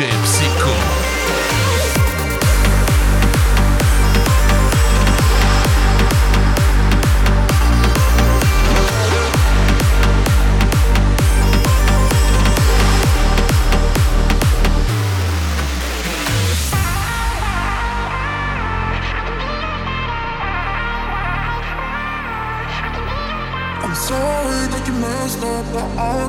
[0.00, 1.00] DJ Psycho.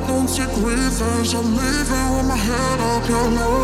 [0.06, 1.34] don't take revenge.
[1.34, 3.61] I'm leaving with my head up, you know.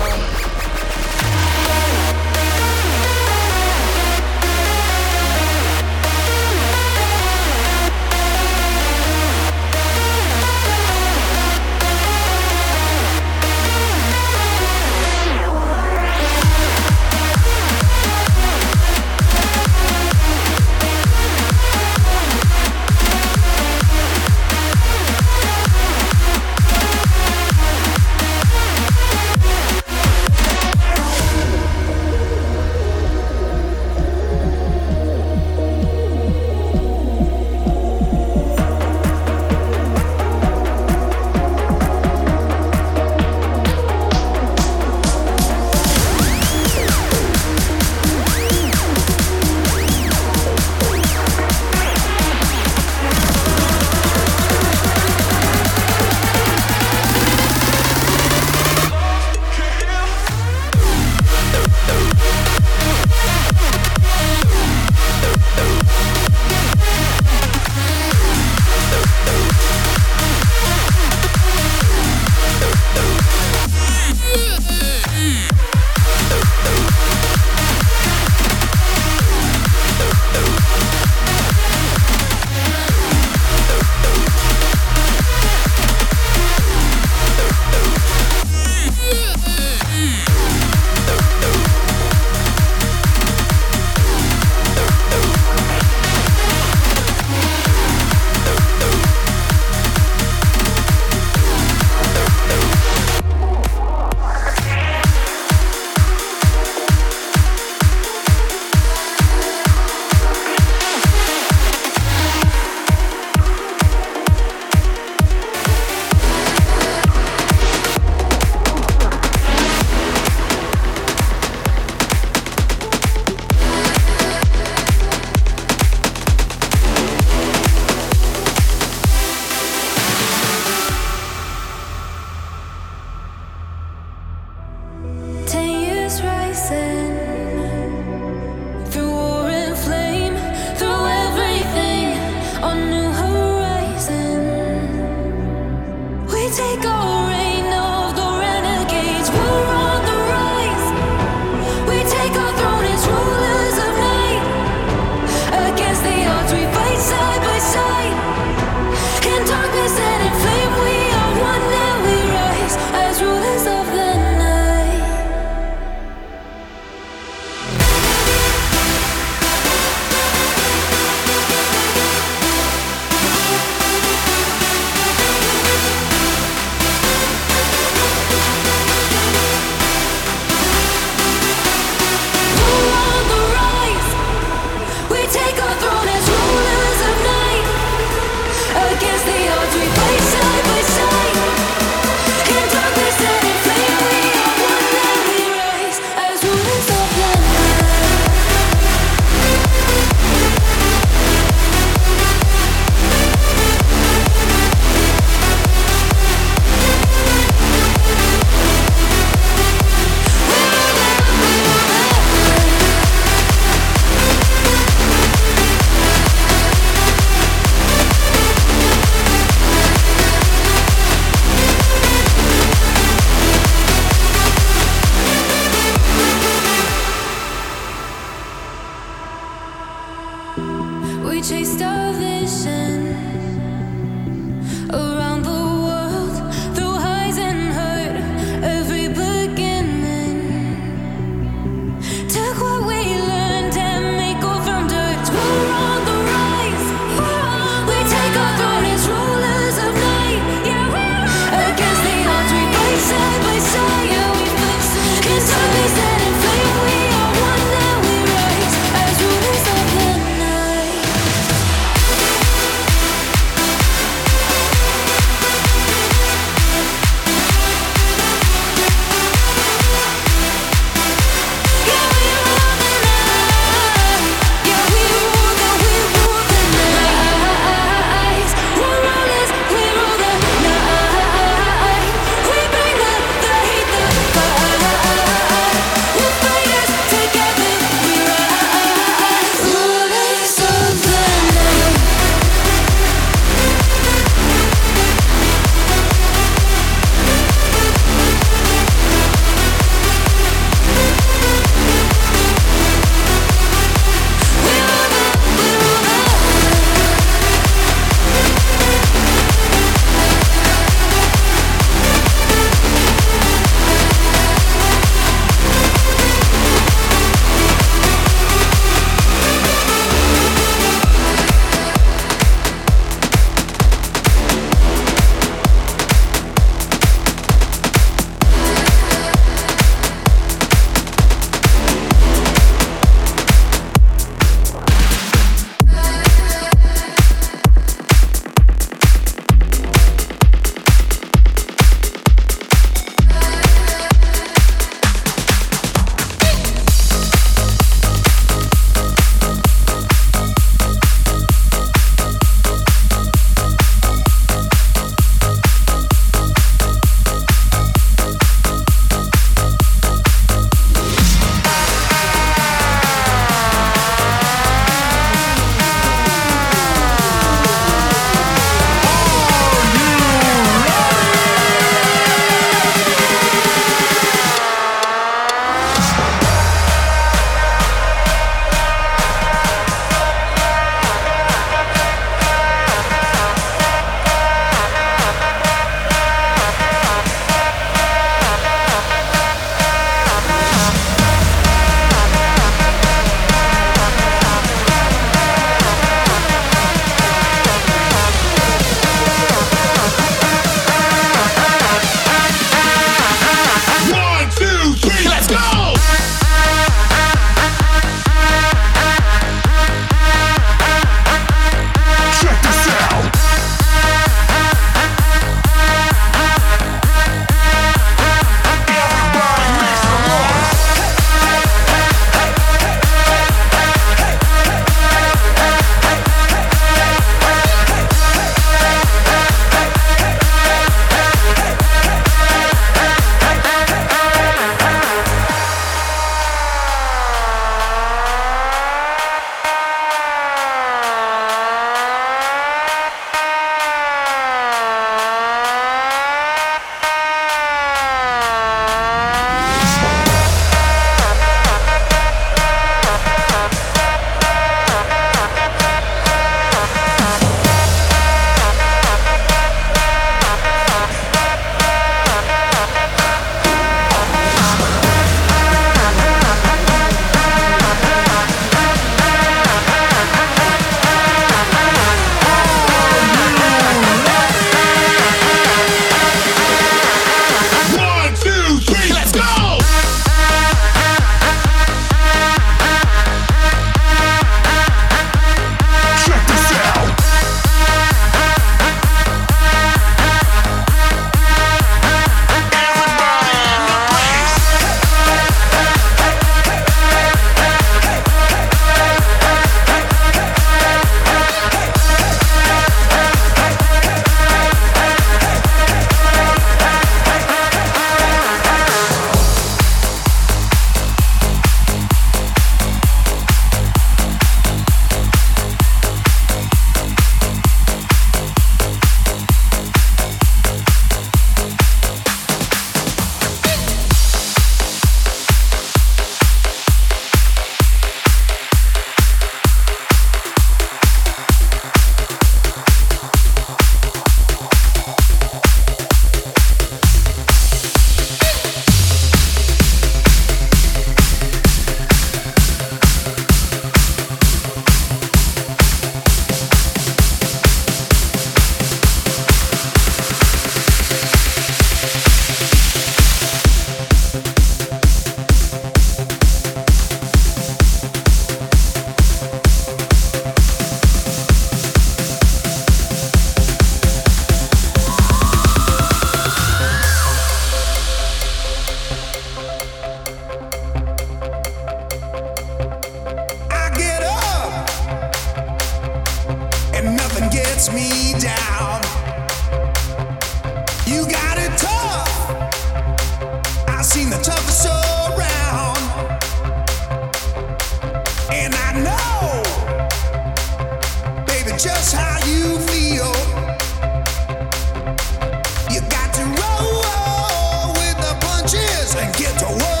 [599.59, 599.81] Skin.
[599.81, 600.00] I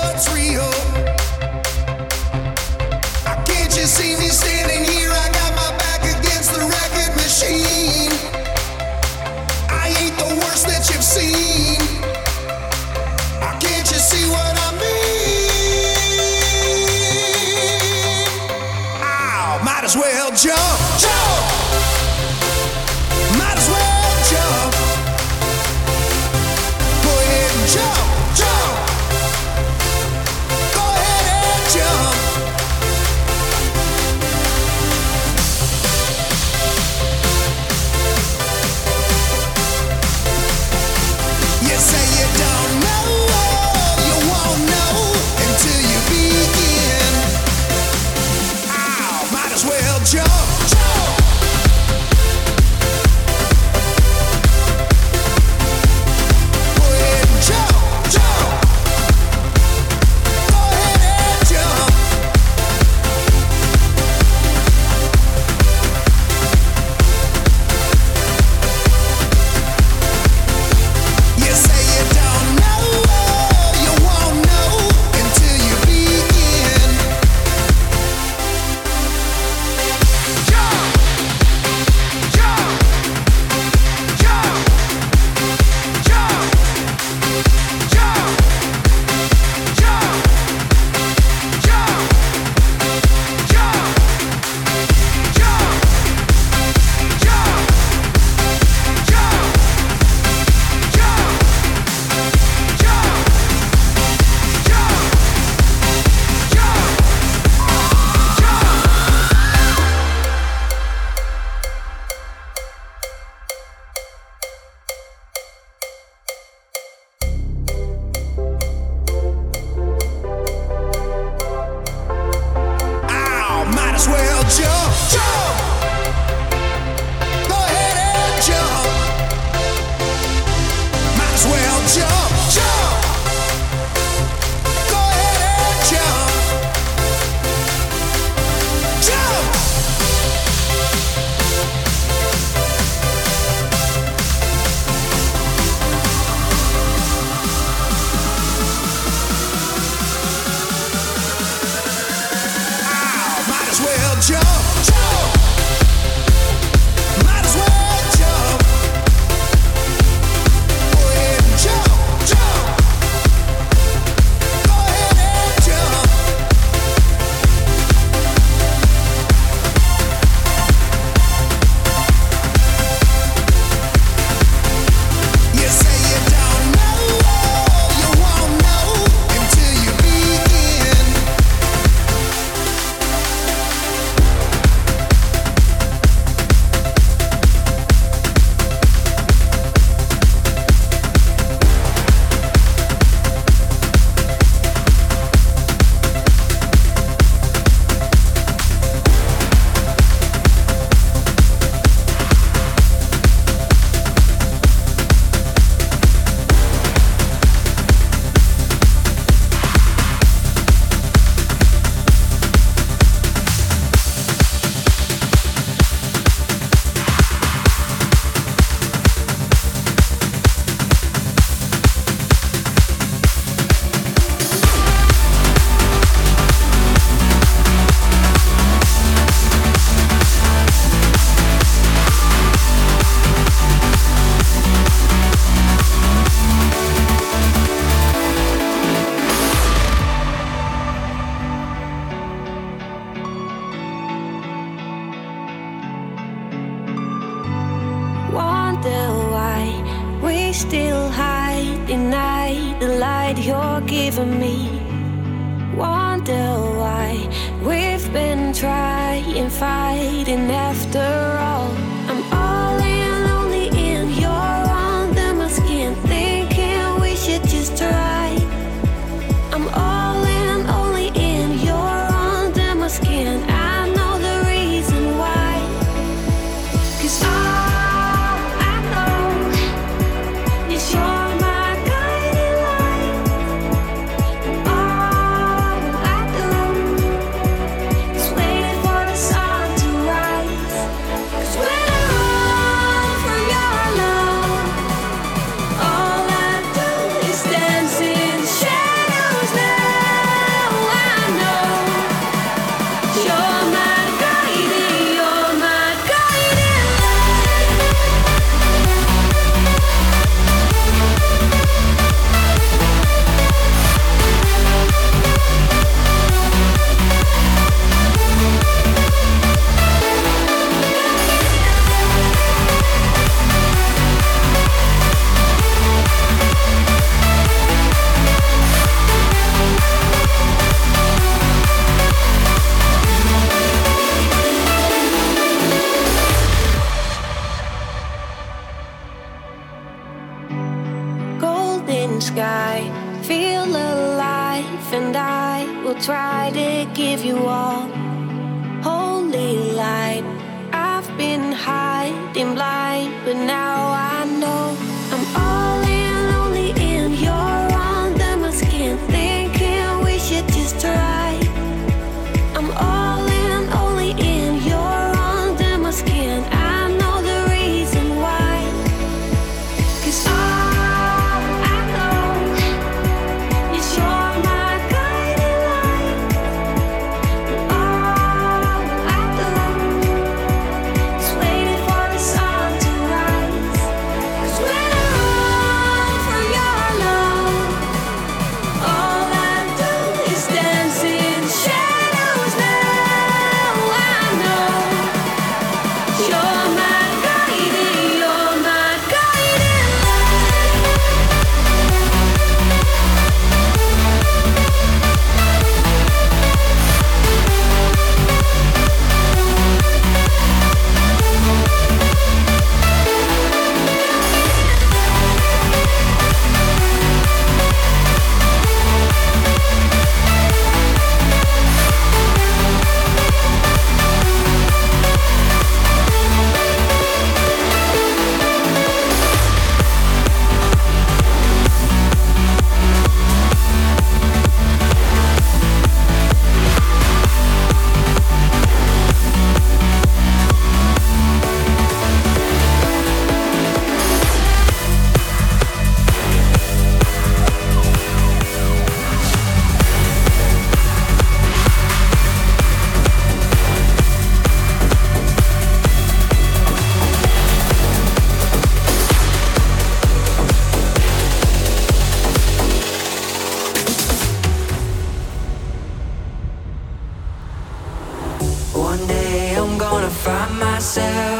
[470.81, 471.30] myself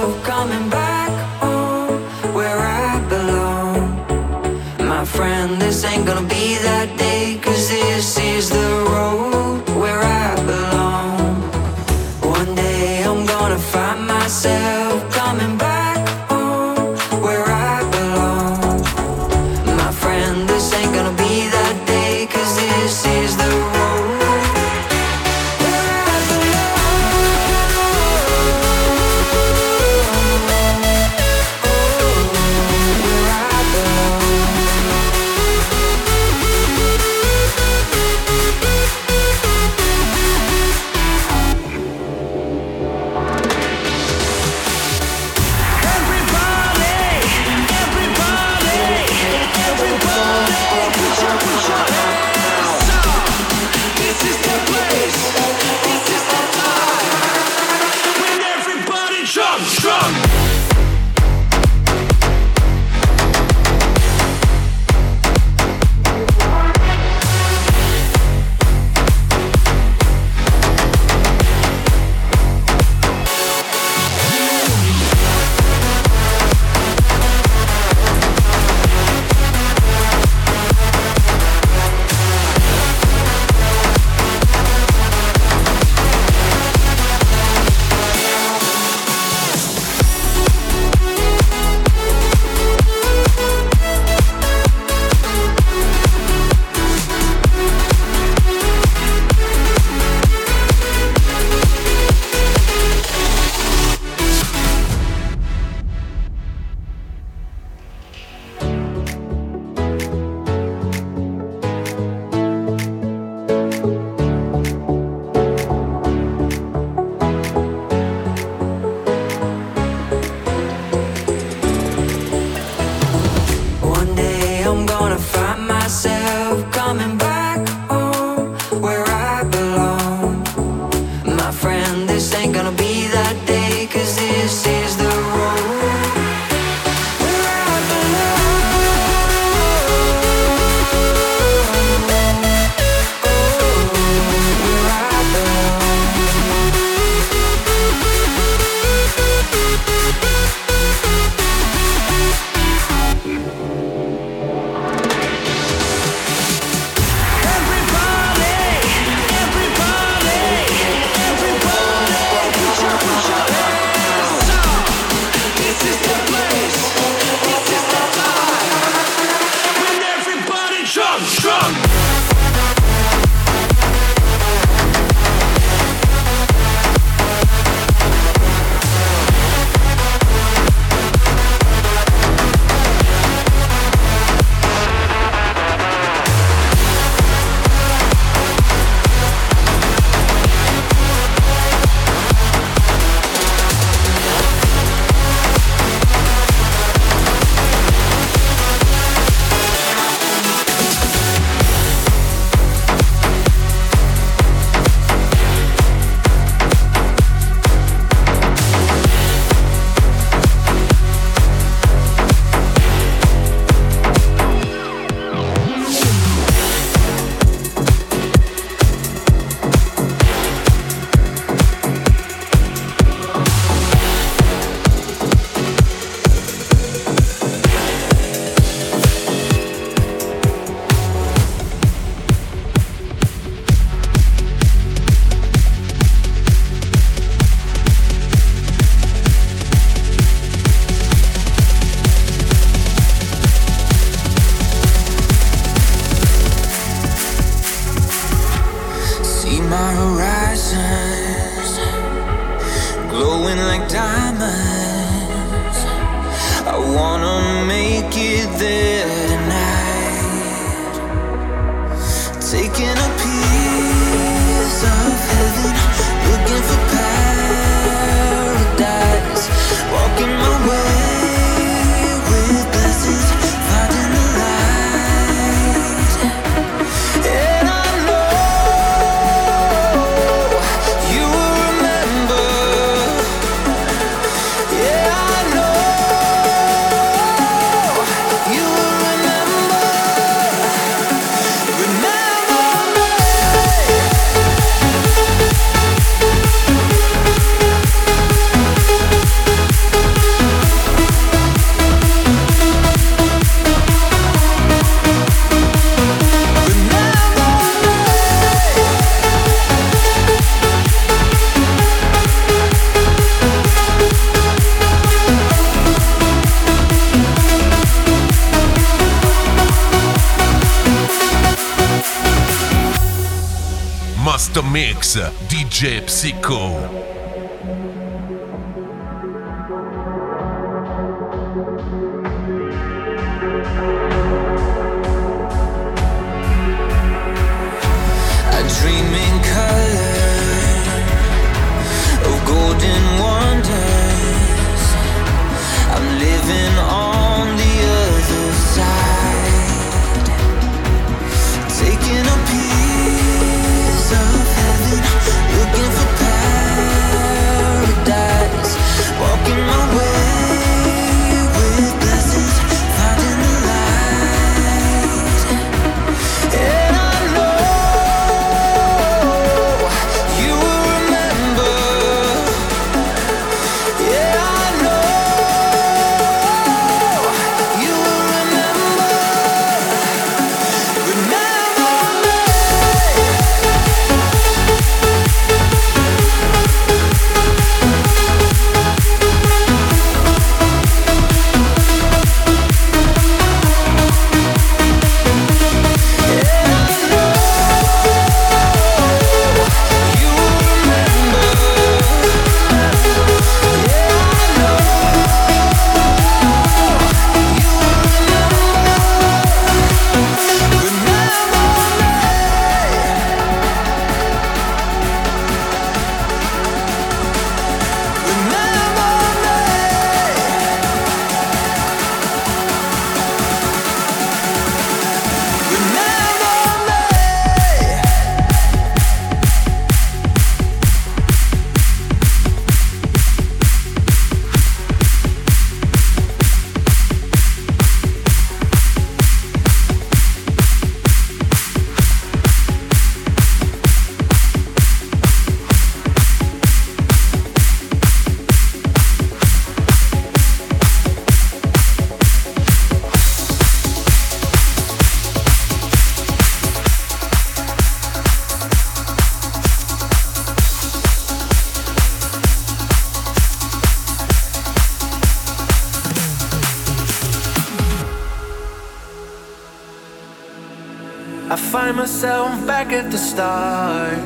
[472.01, 474.17] myself back at the start.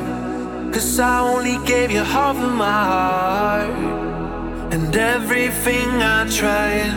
[0.72, 3.70] Cause I only gave you half of my heart.
[4.72, 6.92] And everything I tried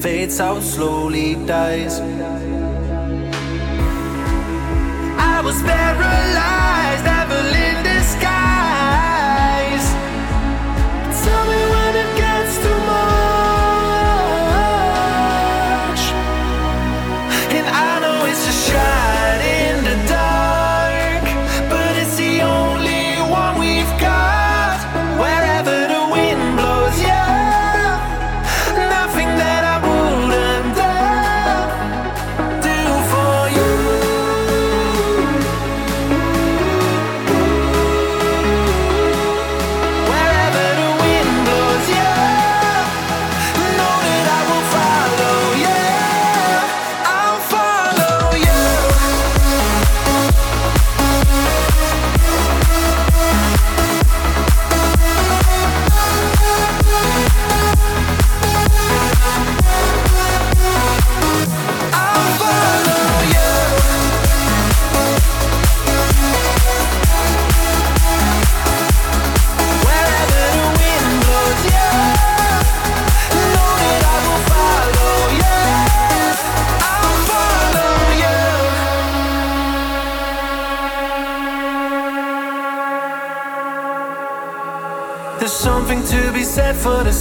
[0.00, 1.98] fades out, slowly dies.
[5.32, 6.57] I was paralyzed,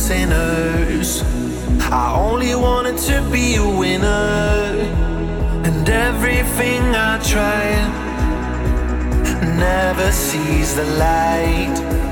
[0.07, 1.21] sinners.
[1.91, 4.79] I only wanted to be a winner,
[5.67, 7.89] and everything I tried
[9.59, 12.06] never sees the light.